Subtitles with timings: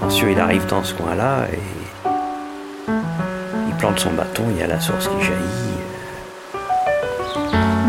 [0.00, 1.58] Lancieux, il arrive dans ce coin-là et
[3.68, 5.70] il plante son bâton, il y a la source qui jaillit.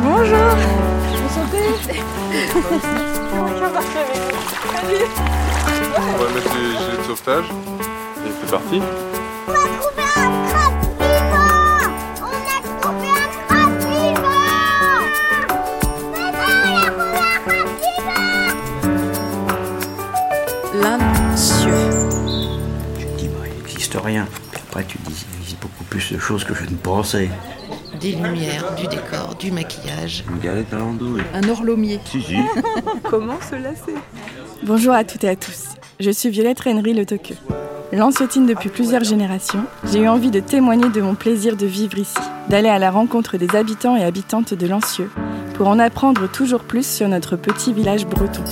[0.03, 0.37] Bonjour.
[1.25, 1.57] Enchantée
[3.33, 3.81] Bonjour,
[4.73, 5.05] Salut.
[5.97, 7.45] On va mettre les gilets de sauvetage.
[8.25, 8.81] Et c'est parti.
[20.73, 21.69] Lancieux.
[22.97, 24.25] Tu te dis, bah, il n'existe rien.
[24.51, 27.29] Puis après, tu te dis, il existe beaucoup plus de choses que je ne pensais.
[27.99, 30.23] Des lumières, du décor, du maquillage.
[30.29, 31.23] Une galette à l'andouille.
[31.33, 31.99] Un horlomier.
[32.05, 32.37] Si, si.
[33.09, 33.95] Comment se lasser?
[34.63, 35.75] Bonjour à toutes et à tous.
[35.99, 37.35] Je suis Violette Rennery Le Toqueux.
[37.91, 42.15] Lanciotine depuis plusieurs générations, j'ai eu envie de témoigner de mon plaisir de vivre ici,
[42.47, 45.11] d'aller à la rencontre des habitants et habitantes de Lancieux,
[45.55, 48.45] pour en apprendre toujours plus sur notre petit village breton.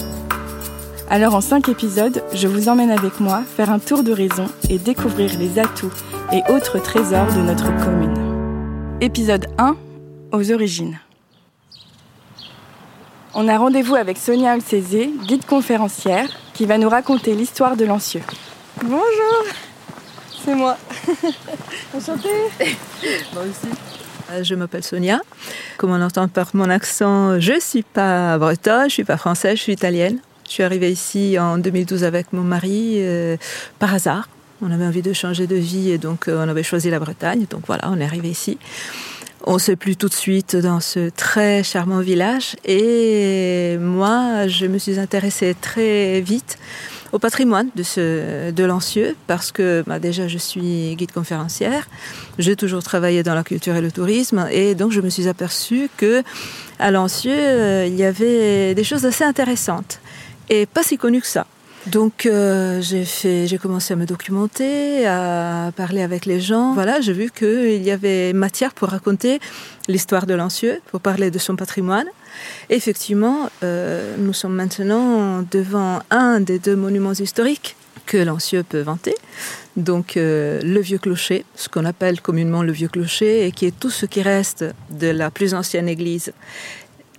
[1.11, 5.31] Alors en cinq épisodes, je vous emmène avec moi faire un tour d'horizon et découvrir
[5.39, 5.91] les atouts
[6.31, 8.97] et autres trésors de notre commune.
[9.01, 9.75] Épisode 1
[10.31, 10.99] Aux origines.
[13.33, 18.21] On a rendez-vous avec Sonia Olcézé, guide conférencière, qui va nous raconter l'histoire de Lancieux.
[18.83, 19.45] Bonjour
[20.45, 20.77] C'est moi
[21.95, 22.29] Enchantée
[23.33, 23.73] Moi aussi.
[24.31, 25.21] Euh, Je m'appelle Sonia.
[25.77, 29.63] Comme on entend par mon accent, je suis pas bretonne, je suis pas française, je
[29.63, 30.19] suis italienne.
[30.49, 33.37] Je suis arrivée ici en 2012 avec mon mari euh,
[33.77, 34.27] par hasard.
[34.63, 37.45] On avait envie de changer de vie et donc euh, on avait choisi la Bretagne.
[37.51, 38.57] Donc voilà, on est arrivé ici.
[39.45, 44.79] On s'est plu tout de suite dans ce très charmant village et moi, je me
[44.79, 46.57] suis intéressée très vite
[47.11, 51.87] au patrimoine de, de Lancieux parce que bah, déjà je suis guide conférencière,
[52.39, 55.89] j'ai toujours travaillé dans la culture et le tourisme et donc je me suis aperçue
[55.97, 56.23] que
[56.79, 59.99] à Lancieux euh, il y avait des choses assez intéressantes
[60.49, 61.45] et pas si connues que ça.
[61.87, 66.73] Donc euh, j'ai commencé à me documenter, à parler avec les gens.
[66.73, 69.39] Voilà, j'ai vu qu'il y avait matière pour raconter
[69.87, 72.07] l'histoire de Lancieux, pour parler de son patrimoine.
[72.69, 77.75] Effectivement, euh, nous sommes maintenant devant un des deux monuments historiques
[78.05, 79.15] que Lancieux peut vanter.
[79.77, 83.79] Donc euh, le vieux clocher, ce qu'on appelle communément le vieux clocher, et qui est
[83.79, 86.33] tout ce qui reste de la plus ancienne église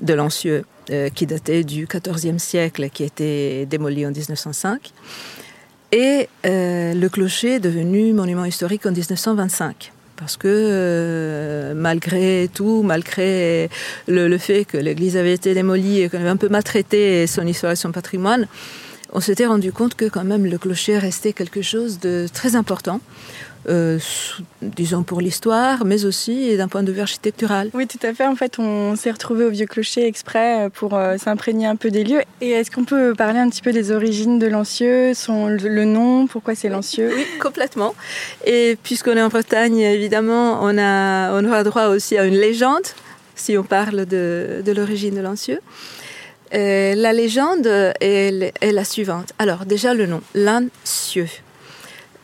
[0.01, 4.93] de Lancieux, euh, qui datait du XIVe siècle, qui a été démolie en 1905.
[5.93, 9.93] Et euh, le clocher est devenu monument historique en 1925.
[10.17, 13.71] Parce que euh, malgré tout, malgré
[14.07, 17.47] le, le fait que l'église avait été démolie et qu'on avait un peu maltraité son
[17.47, 18.47] histoire et son patrimoine,
[19.13, 23.01] on s'était rendu compte que quand même le clocher restait quelque chose de très important,
[23.69, 23.99] euh,
[24.63, 27.71] disons pour l'histoire, mais aussi d'un point de vue architectural.
[27.75, 28.27] Oui, tout à fait.
[28.27, 31.91] En fait, on s'est retrouvé au Vieux Clocher exprès euh, pour euh, s'imprégner un peu
[31.91, 32.23] des lieux.
[32.41, 36.27] Et est-ce qu'on peut parler un petit peu des origines de Lancieux, son, le nom,
[36.27, 37.95] pourquoi c'est Lancieux Oui, complètement.
[38.47, 42.87] Et puisqu'on est en Bretagne, évidemment, on, a, on aura droit aussi à une légende,
[43.35, 45.61] si on parle de, de l'origine de Lancieux.
[46.53, 47.67] Euh, la légende
[48.01, 49.33] est, la suivante.
[49.39, 51.29] Alors, déjà le nom, Lancieux.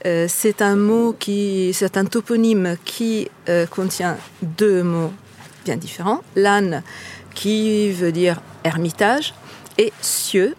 [0.04, 5.12] Euh, c'est un mot qui, c'est un toponyme qui euh, contient deux mots
[5.64, 6.22] bien différents.
[6.34, 6.82] L'âne
[7.34, 9.34] qui veut dire ermitage
[9.78, 10.54] et cieux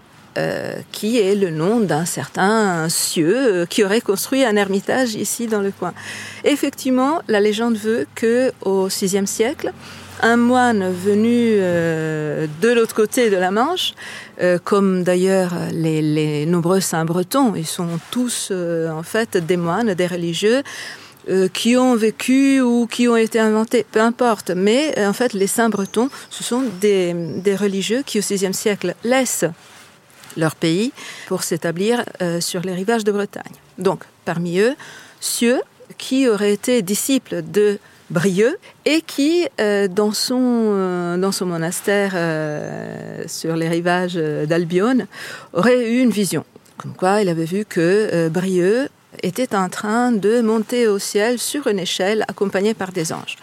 [0.91, 5.72] qui est le nom d'un certain Cieux qui aurait construit un ermitage ici dans le
[5.72, 5.95] coin.
[6.44, 9.73] Effectivement, la légende veut que au VIe siècle,
[10.22, 13.94] un moine venu euh, de l'autre côté de la Manche,
[14.41, 19.94] euh, comme d'ailleurs les, nombreux saints bretons, ils sont tous euh, en fait des moines,
[19.94, 20.63] des religieux,
[21.51, 24.51] qui ont vécu ou qui ont été inventés, peu importe.
[24.51, 27.13] Mais en fait, les saints bretons, ce sont des,
[27.59, 29.44] religieux qui au VIe siècle laissent
[30.38, 30.94] leur pays
[31.28, 32.05] pour s'établir
[32.39, 33.51] sur les rivages de Bretagne.
[33.78, 34.73] Donc, parmi eux,
[35.19, 35.59] Cieux,
[35.97, 37.78] qui aurait été disciple de
[38.09, 45.08] Brieux et qui, euh, dans, son, euh, dans son monastère euh, sur les rivages d'Albion,
[45.53, 46.46] aurait eu une vision.
[46.78, 48.87] Comme quoi, il avait vu que Brieux
[49.23, 53.35] était en train de monter au ciel sur une échelle accompagné par des anges.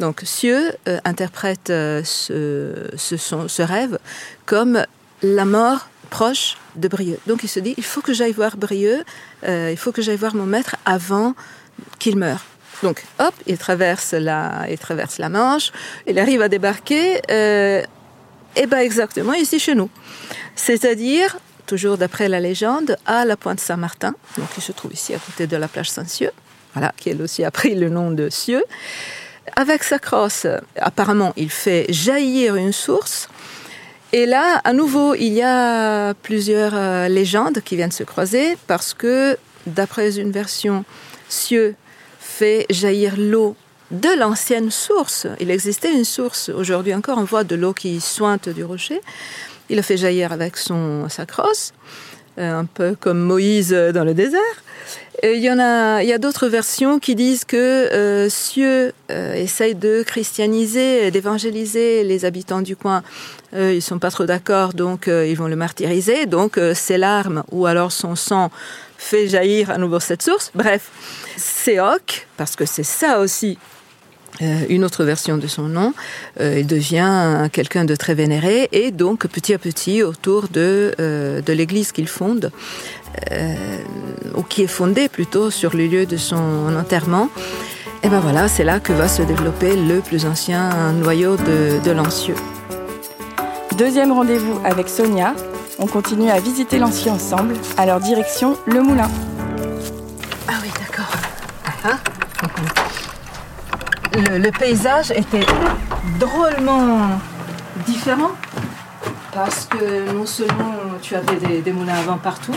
[0.00, 0.72] Donc, Cieux
[1.04, 3.98] interprète ce, ce, ce rêve
[4.44, 4.84] comme
[5.22, 7.18] la mort proche de Brieux.
[7.26, 9.02] Donc il se dit, il faut que j'aille voir Brieux,
[9.48, 11.34] il faut que j'aille voir mon maître avant
[11.98, 12.44] qu'il meure.
[12.82, 15.72] Donc hop, il traverse la, il traverse la Manche,
[16.06, 17.82] il arrive à débarquer, euh,
[18.56, 19.90] et ben exactement ici chez nous.
[20.56, 25.18] C'est-à-dire, toujours d'après la légende, à la pointe Saint-Martin, donc qui se trouve ici à
[25.18, 26.32] côté de la plage Saint-Cieux,
[26.74, 28.64] voilà, qui elle aussi a pris le nom de Cieux.
[29.56, 33.28] Avec sa crosse, apparemment, il fait jaillir une source
[34.12, 38.94] Et là, à nouveau, il y a plusieurs euh, légendes qui viennent se croiser parce
[38.94, 39.36] que,
[39.66, 40.84] d'après une version,
[41.28, 41.74] Cieux
[42.24, 43.54] fait jaillir l'eau
[43.90, 45.26] de l'ancienne source.
[45.40, 46.48] Il existait une source.
[46.48, 49.00] Aujourd'hui encore, on voit de l'eau qui sointe du rocher.
[49.68, 51.72] Il a fait jaillir avec son, sa crosse,
[52.38, 54.40] euh, un peu comme Moïse dans le désert.
[55.22, 59.34] Il y en a, il y a d'autres versions qui disent que euh, Cieux euh,
[59.34, 63.02] essaye de christianiser, d'évangéliser les habitants du coin.
[63.54, 66.26] Euh, ils sont pas trop d'accord, donc euh, ils vont le martyriser.
[66.26, 68.50] Donc euh, ses larmes ou alors son sang
[69.04, 70.50] fait jaillir à nouveau cette source.
[70.54, 70.90] Bref,
[71.36, 73.58] Séoc, parce que c'est ça aussi
[74.42, 75.94] euh, une autre version de son nom,
[76.40, 81.40] euh, il devient quelqu'un de très vénéré et donc petit à petit autour de, euh,
[81.46, 82.50] l'église qu'il fonde,
[84.34, 87.30] ou qui est fondée plutôt sur le lieu de son enterrement,
[88.02, 91.90] et ben voilà, c'est là que va se développer le plus ancien noyau de, de
[91.92, 92.34] Lancieux.
[93.78, 95.34] Deuxième rendez-vous avec Sonia.
[95.78, 97.54] On continue à visiter l'ancien ensemble.
[97.76, 99.10] Alors direction le moulin.
[100.48, 101.12] Ah oui, d'accord.
[101.84, 101.98] Ah,
[104.16, 105.44] Le, le paysage était
[106.20, 107.08] drôlement
[107.86, 108.30] différent
[109.32, 112.54] parce que non seulement tu avais des, des moulins à vent partout,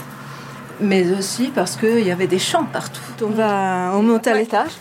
[0.80, 3.02] mais aussi parce qu'il y avait des champs partout.
[3.24, 4.72] On va, on monte à l'étage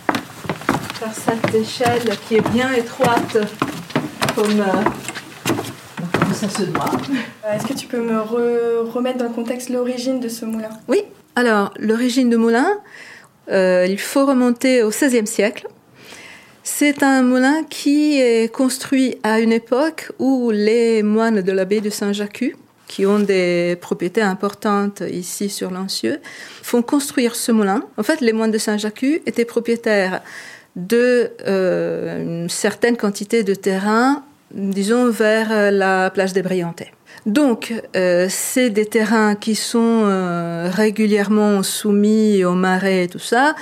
[0.99, 3.37] par cette échelle qui est bien étroite
[4.35, 5.16] comme, euh, comme
[6.49, 6.91] ça se doit.
[7.53, 10.69] Est-ce que tu peux me re- remettre dans le contexte l'origine de ce moulin?
[10.87, 11.03] Oui,
[11.35, 12.67] alors l'origine de moulin,
[13.51, 15.67] euh, il faut remonter au XVIe siècle.
[16.63, 21.89] C'est un moulin qui est construit à une époque où les moines de l'abbaye de
[21.89, 22.55] Saint-Jacques,
[22.87, 26.19] qui ont des propriétés importantes ici sur Lancieux,
[26.61, 27.83] font construire ce moulin.
[27.97, 30.21] En fait, les moines de Saint-Jacques étaient propriétaires
[30.75, 36.91] de euh, une certaine quantité de terrain, disons vers la plage des Briantais.
[37.25, 43.53] Donc, euh, c'est des terrains qui sont euh, régulièrement soumis aux marais et tout ça.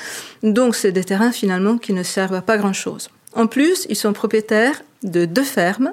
[0.43, 3.09] Donc, c'est des terrains finalement qui ne servent à pas grand-chose.
[3.33, 5.91] En plus, ils sont propriétaires de deux fermes,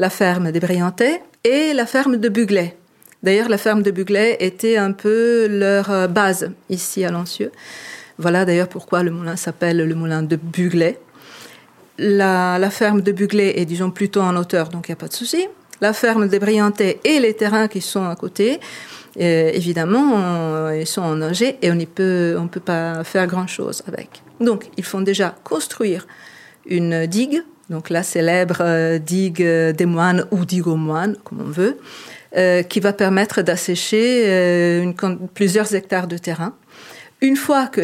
[0.00, 2.76] la ferme des Briantais et la ferme de Buglet.
[3.22, 7.52] D'ailleurs, la ferme de Buglet était un peu leur euh, base ici à Lancieux.
[8.18, 10.98] Voilà d'ailleurs pourquoi le moulin s'appelle le moulin de Buglet.
[11.98, 15.12] La, ferme de Buglet est, disons, plutôt en hauteur, donc il n'y a pas de
[15.12, 15.46] souci.
[15.80, 18.60] La ferme des Briantais et les terrains qui sont à côté,
[19.20, 24.22] euh, évidemment, on- ils sont enneigés et on ne peut, pas faire grand-chose avec.
[24.40, 26.06] Donc, ils font déjà construire
[26.66, 31.40] une digue, donc la célèbre euh, digue euh, des moines ou digue aux moines, comme
[31.40, 31.78] on veut,
[32.36, 34.92] euh, qui va permettre d'assécher euh,
[35.34, 36.54] plusieurs hectares de terrain.
[37.20, 37.80] Une fois que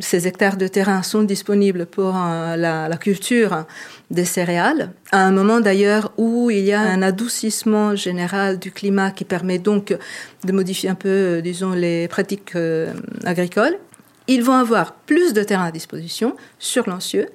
[0.00, 3.66] ces hectares de terrain sont disponibles pour euh, la, culture
[4.10, 9.12] des céréales, à un moment d'ailleurs où il y a un adoucissement général du climat
[9.12, 9.96] qui permet donc
[10.44, 12.92] de modifier un peu, euh, disons, les pratiques euh,
[13.24, 13.78] agricoles,
[14.26, 17.28] ils vont avoir plus de terrain à disposition sur Lancieux,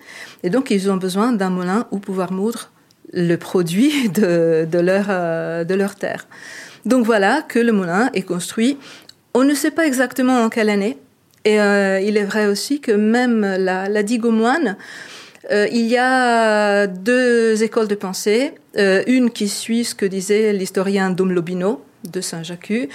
[0.43, 2.69] et donc ils ont besoin d'un moulin où pouvoir moudre
[3.13, 6.27] le produit de, leur, de leur terre.
[6.85, 8.77] Donc voilà que le moulin est construit.
[9.33, 10.97] On ne sait pas exactement en quelle année.
[11.49, 14.77] Et euh, il est vrai aussi que même la, digue aux moines,
[15.51, 18.53] euh, il y a deux écoles de pensée.
[18.77, 22.87] Euh, une qui suit ce que disait l'historien Dom Lobino de Saint-Jacques,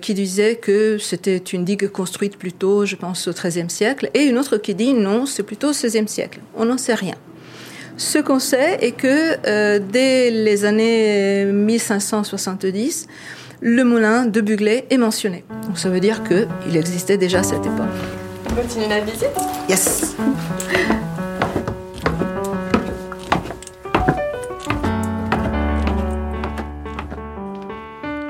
[0.00, 4.38] qui disait que c'était une digue construite plutôt, je pense, au XIIIe siècle, et une
[4.38, 6.40] autre qui dit non, c'est plutôt au XVIe siècle.
[6.56, 7.16] On n'en sait rien.
[7.98, 13.06] Ce qu'on sait est que dès les années 1570,
[13.60, 15.44] le moulin de Buglet est mentionné.
[15.66, 17.86] Donc ça veut dire qu'il existait déjà à cette époque.
[18.50, 19.28] On continue la visite
[19.68, 20.16] Yes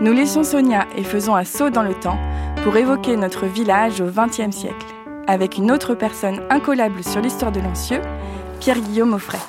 [0.00, 2.18] Nous laissons Sonia et faisons un saut dans le temps
[2.62, 4.86] pour évoquer notre village au XXe siècle,
[5.26, 8.00] avec une autre personne incollable sur l'histoire de Lancieux,
[8.60, 9.40] Pierre-Guillaume Offray.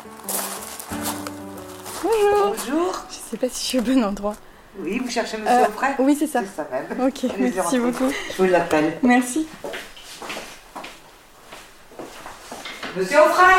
[2.04, 3.06] Bonjour Bonjour.
[3.10, 4.36] Je sais pas si je suis au bon endroit.
[4.78, 6.42] Oui, vous cherchez Monsieur Euh, Auprey Oui, c'est ça.
[6.42, 7.08] C'est ça même.
[7.08, 8.10] Ok, merci beaucoup.
[8.32, 8.98] Je vous l'appelle.
[9.04, 9.48] Merci.
[12.98, 13.54] Monsieur Auprey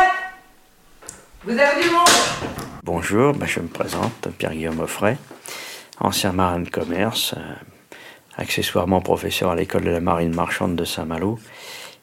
[1.44, 2.06] Vous avez du monde
[2.82, 5.16] Bonjour, ben, je me présente, Pierre-Guillaume Offray,
[6.00, 7.40] ancien marin de commerce, euh,
[8.36, 11.38] accessoirement professeur à l'école de la marine marchande de Saint-Malo,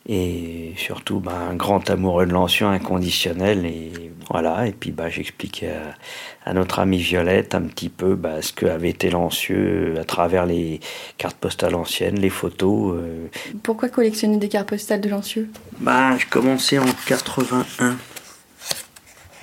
[0.08, 3.66] et surtout ben, un grand amoureux de l'ancien inconditionnel.
[3.66, 3.92] Et
[4.30, 8.52] voilà, et puis ben, j'expliquais à, à notre amie Violette un petit peu ben, ce
[8.54, 10.80] qu'avait été Lancieux à travers les
[11.18, 12.96] cartes postales anciennes, les photos.
[12.98, 13.28] euh.
[13.64, 15.50] Pourquoi collectionner des cartes postales de Lancieux?
[15.80, 17.92] Ben, je commençais en 81.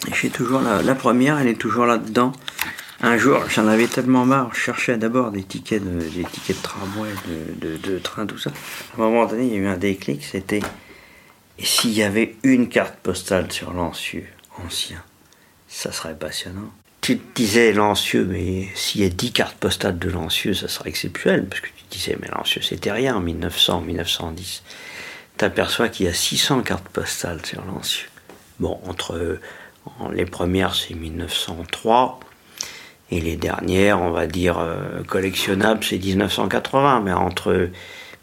[0.09, 2.33] Et j'ai toujours la, la première, elle est toujours là-dedans.
[3.01, 6.63] Un jour, j'en avais tellement marre, je cherchais d'abord des tickets de, des tickets de
[6.63, 7.09] tramway,
[7.61, 8.51] de, de- de train, tout ça.
[8.51, 10.61] À un moment donné, il y a eu un déclic, c'était
[11.59, 14.27] et s'il y avait une carte postale sur Lancieux,
[14.65, 15.03] ancien,
[15.69, 16.71] ça serait passionnant.
[17.01, 20.89] Tu te disais Lancieux, mais s'il y a 10 cartes postales de Lancieux, ça serait
[20.89, 24.63] exceptionnel, parce que tu te disais, mais Lancieux, c'était rien en 1900, 1910.
[25.37, 28.09] T'aperçois qu'il y a 600 cartes postales sur Lancieux.
[28.61, 29.41] Bon, entre
[30.01, 32.21] en- les premières, c'est 1903.
[33.11, 37.01] Et les dernières, on va dire euh, collectionnables, c'est 1980.
[37.01, 37.69] Mais entre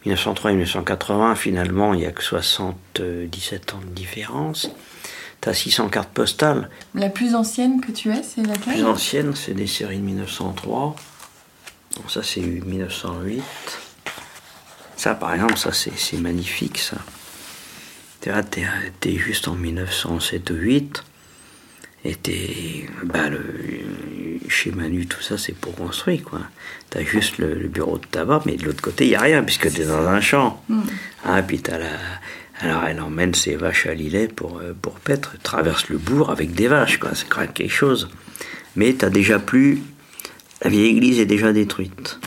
[0.06, 4.72] 1903 et 1980, finalement, il n'y a que 77 ans de différence.
[5.42, 6.70] Tu as 600 cartes postales.
[6.94, 8.74] La plus ancienne que tu aies, c'est laquelle?
[8.74, 10.96] Plus anciennes, c'est des séries de 1903.
[11.96, 13.42] Bon, ça, c'est 1908.
[14.96, 16.98] Ça, par exemple, ça, c'est magnifique, ça.
[18.22, 18.30] Tu
[19.00, 21.04] t'es juste en 1907 ou 8.
[22.04, 22.88] Et t'es.
[23.04, 23.42] Bah, le,
[24.48, 26.42] chez Manu, tout ça, c'est pour construire, quoi.
[26.90, 29.44] T'as juste le, le bureau de tabac, mais de l'autre côté, il n'y a rien,
[29.44, 30.64] puisque t'es dans un champ.
[31.26, 31.98] Ah, puis t'as la.
[32.62, 36.54] Alors, elle emmène ses vaches à Lillet pour, euh, pour paître, traverse le bourg avec
[36.54, 37.12] des vaches, quoi.
[37.14, 38.10] C'est quand même quelque chose.
[38.76, 39.82] Mais t'as déjà plus.
[40.64, 42.20] La vieille église est déjà détruite.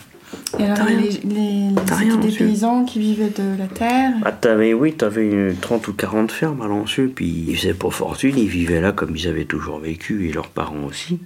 [0.58, 1.00] Et alors, T'as rien.
[1.00, 4.12] les, les- rien, des paysans qui vivaient de la terre.
[4.24, 7.90] Ah, t'avais, oui, t'avais une 30 ou 40 fermes à Lancieux, puis ils faisaient pas
[7.90, 11.20] fortune, ils vivaient là comme ils avaient toujours vécu, et leurs parents aussi.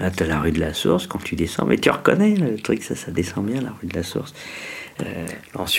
[0.00, 2.82] Là, t'as la rue de la Source, quand tu descends, mais tu reconnais le truc,
[2.82, 4.32] ça, ça descend bien, la rue de la Source.
[5.02, 5.26] Euh,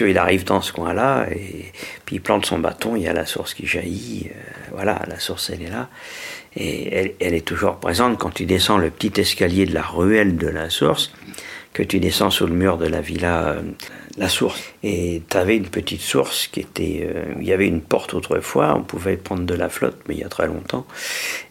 [0.08, 1.72] il arrive dans ce coin-là, et
[2.06, 5.20] puis il plante son bâton, il y a la source qui jaillit, euh, voilà, la
[5.20, 5.90] source, elle est là.
[6.56, 10.38] Et elle, elle est toujours présente quand tu descends le petit escalier de la ruelle
[10.38, 11.12] de la source,
[11.74, 13.62] que tu descends sous le mur de la villa euh,
[14.18, 14.60] La Source.
[14.84, 17.08] Et tu avais une petite source qui était.
[17.08, 20.20] euh, il y avait une porte autrefois, on pouvait prendre de la flotte, mais il
[20.20, 20.86] y a très longtemps.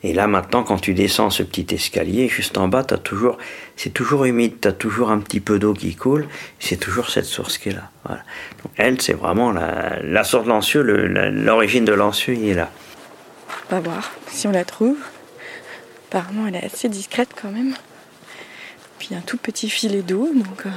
[0.04, 3.36] Et là maintenant, quand tu descends ce petit escalier, juste en bas, t'as toujours,
[3.76, 6.28] c'est toujours humide, tu as toujours un petit peu d'eau qui coule,
[6.60, 7.90] c'est toujours cette source qui est là.
[8.08, 12.70] Donc, elle, c'est vraiment la, source de Lancieux, l'origine de Lancieux, il est là.
[13.70, 14.96] On va voir si on la trouve.
[16.08, 17.74] Apparemment, elle est assez discrète quand même.
[18.98, 20.70] Puis un tout petit filet d'eau, donc euh,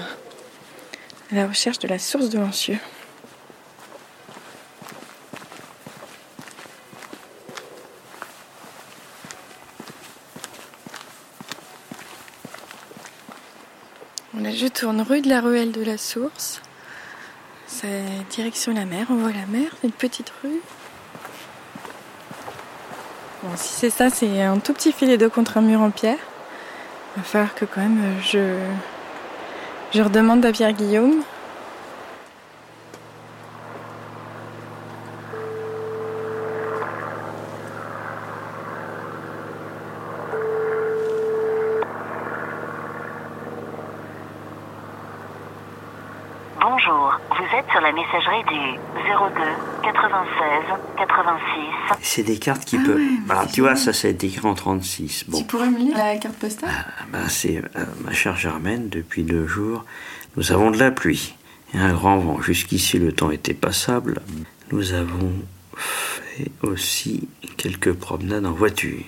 [1.32, 2.80] à la recherche de la source de Lancieux.
[14.34, 16.62] Je tourne rue de la Ruelle de la Source.
[17.68, 19.08] C'est direction la mer.
[19.10, 20.62] On voit la mer, c'est une petite rue.
[23.44, 26.18] Bon, si c'est ça, c'est un tout petit filet d'eau contre un mur en pierre.
[27.16, 31.24] Il va falloir que quand même euh, je, je redemande à Pierre Guillaume.
[46.60, 49.42] Bonjour, vous êtes sur la messagerie du 02
[49.84, 51.98] 96 86.
[52.02, 52.98] C'est des cartes qui Ah peuvent.
[52.98, 55.26] ouais, c'est tu vois, ça, c'est écrit en 36.
[55.28, 55.40] Bon.
[55.40, 56.70] Tu pourrais me lire la carte postale?
[56.72, 59.86] Ah ben, c'est euh, ma chère Germaine, depuis deux jours,
[60.38, 61.36] nous avons de la pluie
[61.74, 62.42] et un grand vent.
[62.42, 64.22] Jusqu'ici, le temps était passable.
[64.72, 65.32] Nous avons
[65.76, 67.28] fait aussi
[67.58, 69.00] quelques promenades en voiture.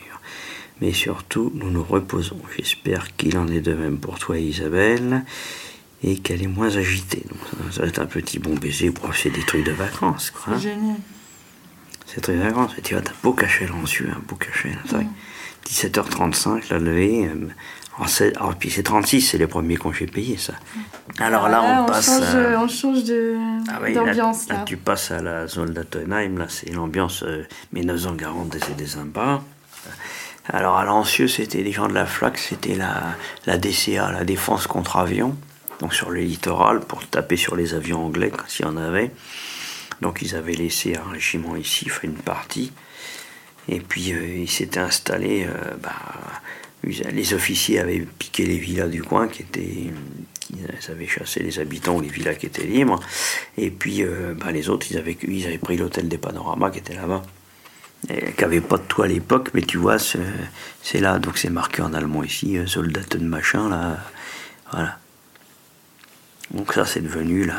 [0.81, 2.39] Mais surtout, nous nous reposons.
[2.57, 5.23] J'espère qu'il en est de même pour toi, Isabelle,
[6.03, 7.23] et qu'elle est moins agitée.
[7.29, 7.39] Donc,
[7.71, 8.89] ça, va être un petit bon baiser.
[8.89, 10.53] Bon, c'est des trucs de vacances, quoi.
[10.53, 10.57] hein.
[10.57, 10.97] C'est génial.
[12.05, 12.71] C'est très vacances.
[12.77, 14.69] Et tu vois, t'as beau cachet Lancieux, un beau cachet.
[14.69, 15.07] là, c'est vrai.
[15.67, 17.25] 17h35, la levée.
[17.27, 17.47] euh,
[17.99, 18.05] en
[18.37, 20.53] alors, puis c'est 36, c'est les premiers congés payés, ça.
[21.19, 22.07] Alors là, Ah, on passe.
[22.07, 23.35] change, à- on change de,
[23.69, 24.63] Ah oui, là- d'ambiance là, là.
[24.65, 29.43] tu passes à la Soldatenheim, là, c'est l'ambiance euh, 1940 et des sympas.
[30.47, 34.65] Alors à Lancieux, c'était des gens de la FLAC, c'était la, la DCA, la défense
[34.67, 35.35] contre avion,
[35.79, 39.11] donc sur le littoral, pour taper sur les avions anglais quand il y en avait.
[40.01, 42.71] Donc ils avaient laissé un régiment ici, fait une partie.
[43.69, 45.91] Et puis euh, ils s'étaient installés, euh, bah,
[46.83, 49.91] les officiers avaient piqué les villas du coin qui étaient.
[50.55, 52.99] Ils avaient chassé les habitants ou les villas qui étaient libres.
[53.57, 56.79] Et puis euh, bah, les autres, ils avaient, ils avaient pris l'hôtel des Panoramas qui
[56.79, 57.23] était là-bas.
[58.07, 61.19] Qui n'avait pas de toit à l'époque, mais tu vois, c'est là.
[61.19, 63.97] Donc c'est marqué en allemand ici, euh, Soldaten machin, là.
[64.71, 64.99] Voilà.
[66.51, 67.57] Donc ça, c'est devenu la.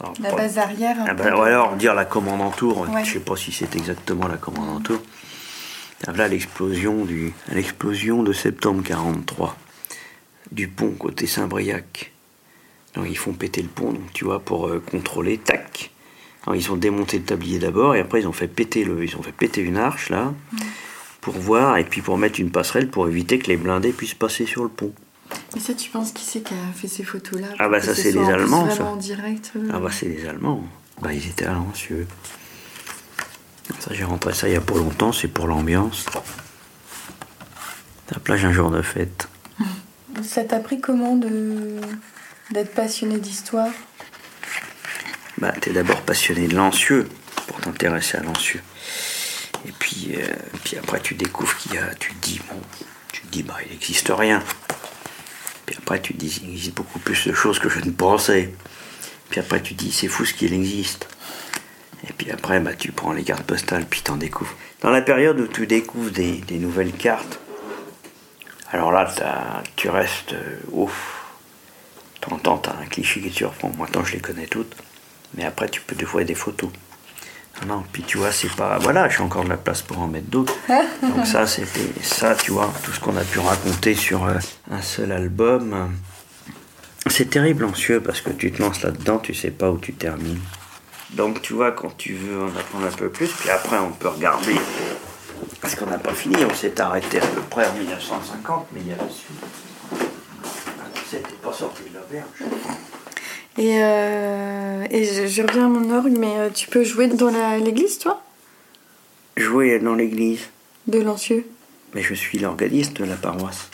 [0.00, 0.96] alors, La base arrière.
[1.00, 1.32] un peu.
[1.32, 3.04] ou alors dire la commandantour, Ouais.
[3.04, 5.00] je sais pas si c'est exactement la commandantour.
[6.06, 9.56] Ah, Là, l'explosion du, l'explosion de septembre 43
[10.52, 12.12] du pont côté Saint-Briac.
[12.94, 15.90] Donc ils font péter le pont, donc, tu vois, pour euh, contrôler, tac.
[16.46, 19.16] Alors, ils ont démonté le tablier d'abord et après ils ont fait péter le, ils
[19.16, 20.32] ont fait péter une arche là
[21.22, 24.44] pour voir et puis pour mettre une passerelle pour éviter que les blindés puissent passer
[24.44, 24.92] sur le pont.
[25.54, 28.12] Mais ça, tu penses qui c'est qui a fait ces photos-là Ah bah ça, c'est
[28.12, 28.84] les Allemands, ça.
[28.84, 29.52] en direct.
[29.56, 29.68] euh.
[29.72, 30.64] Ah bah c'est les Allemands.
[31.00, 32.06] Bah ils étaient à Lancieux.
[33.80, 36.06] Ça j'ai rentré ça il y a pas longtemps, c'est pour l'ambiance.
[38.12, 39.28] La plage un jour de fête.
[40.22, 41.76] Ça t'a pris comment de
[42.50, 43.70] d'être passionné d'histoire?
[45.38, 47.08] Bah t'es d'abord passionné de Lancieux
[47.46, 48.62] pour t'intéresser à Lancieux.
[49.66, 50.26] Et puis, euh,
[50.62, 52.60] puis après tu découvres qu'il y a, tu te dis bon,
[53.12, 54.42] tu te dis bah il n'existe rien.
[55.84, 58.54] Après tu te dis il existe beaucoup plus de choses que je ne pensais.
[59.28, 61.06] Puis après tu te dis c'est fou ce qu'il existe.
[62.08, 64.54] Et puis après bah tu prends les cartes postales puis t'en découvres.
[64.80, 67.38] Dans la période où tu découvres des, nouvelles cartes,
[68.72, 69.12] alors là
[69.76, 71.20] tu restes euh, ouf.
[72.42, 73.70] Temps, t'as un cliché qui te surprend.
[73.76, 74.74] Moi, tant je les connais toutes.
[75.34, 76.70] Mais après, tu peux des fois des photos.
[77.62, 78.78] Non, non, puis tu vois, c'est pas.
[78.78, 80.54] Voilà, j'ai encore de la place pour en mettre d'autres.
[81.02, 82.02] Donc, ça, c'était.
[82.02, 84.34] Ça, tu vois, tout ce qu'on a pu raconter sur euh,
[84.70, 85.92] un seul album.
[87.06, 90.40] C'est terrible, anxieux, parce que tu te lances là-dedans, tu sais pas où tu termines.
[91.10, 94.08] Donc, tu vois, quand tu veux en apprendre un peu plus, puis après, on peut
[94.08, 94.56] regarder.
[95.60, 98.88] Parce qu'on n'a pas fini, on s'est arrêté à peu près en 1950, mais il
[98.88, 100.08] y a la suite.
[101.08, 102.26] C'était pas sorti de l'auberge.
[103.56, 107.30] Et, euh, et je, je reviens à mon orgue, mais euh, tu peux jouer dans
[107.58, 108.22] l'église, toi?
[109.36, 110.40] Jouer dans l'église.
[110.86, 111.46] De Lancieux
[111.94, 113.68] Mais je suis l'organiste de la paroisse.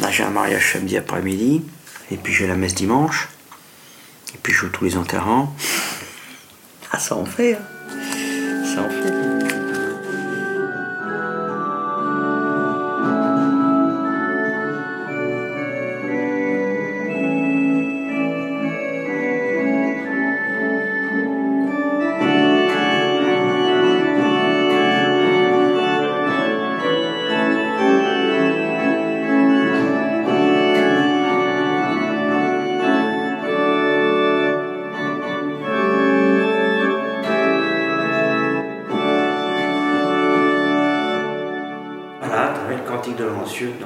[0.00, 1.62] Là, j'ai un mariage samedi après-midi,
[2.10, 3.28] et puis j'ai la messe dimanche,
[4.34, 5.54] et puis je joue tous les enterrements.
[6.90, 7.60] Ah, ça en fait, hein.
[8.74, 9.31] Ça en fait.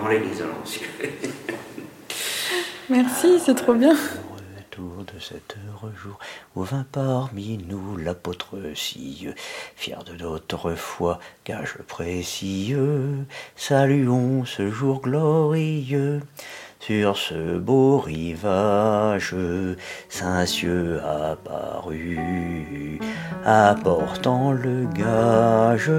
[0.07, 0.87] Dans l'église de Lancieux.
[2.89, 3.97] Merci, c'est trop bien.
[4.57, 6.21] Retour de cet heureux jour
[6.55, 9.35] où vint parmi nous l'apôtre Sille,
[9.75, 13.17] fier de notre foi, gage précieux.
[13.57, 16.21] Saluons ce jour glorieux.
[16.79, 19.35] Sur ce beau rivage,
[20.09, 23.01] Saint-Cieux apparut,
[23.45, 25.91] apportant le gage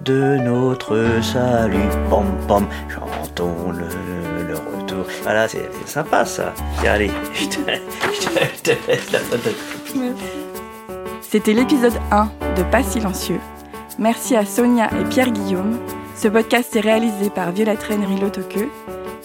[0.00, 1.78] de notre salut.
[2.10, 5.06] Pom pom, chantons le, retour.
[5.22, 6.52] Voilà, c'est c'est sympa ça.
[6.84, 9.20] Allez, je te, laisse la.
[11.20, 13.40] C'était l'épisode 1 de Pas silencieux.
[13.98, 15.78] Merci à Sonia et Pierre Guillaume.
[16.16, 18.70] Ce podcast est réalisé par Violette Rennery Lotoqueux.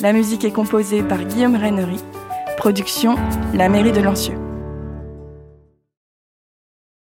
[0.01, 1.99] La musique est composée par Guillaume Rennery.
[2.57, 3.17] Production
[3.53, 4.50] La mairie de Lancieux.